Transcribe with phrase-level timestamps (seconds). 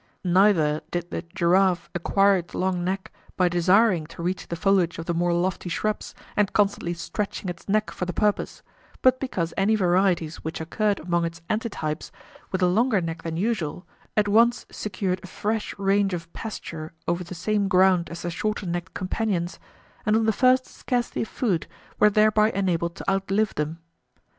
[0.25, 5.05] Neither did the giraffe acquire its long neck by desiring to reach the foliage of
[5.05, 8.63] the more lofty shrubs, and constantly stretching its neck for the purpose,
[9.03, 12.09] but because any varieties which occurred among its antitypes
[12.51, 13.85] with a longer neck than usual
[14.17, 18.65] at once secured a fresh range of pasture over the same ground as their shorter
[18.65, 19.59] necked companions,
[20.03, 21.67] and on the first scarcity of food
[21.99, 23.77] were thereby enabled to outlive them.